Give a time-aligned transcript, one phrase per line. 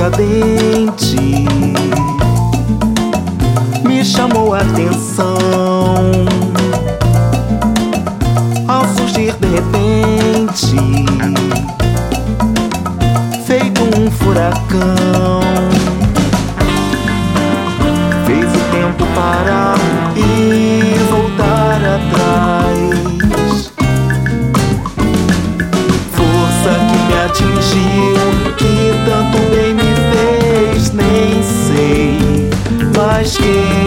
[0.00, 1.44] decadente
[3.86, 5.36] me chamou a atenção
[8.66, 10.76] ao surgir de repente,
[13.44, 15.40] feito um furacão,
[18.24, 19.69] fez o tempo parar.
[33.06, 33.79] my skin.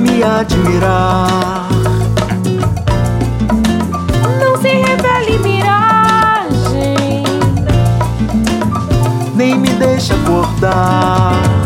[0.00, 1.68] me admirar.
[4.40, 7.24] Não se revele miragem,
[9.34, 11.59] nem me deixe acordar.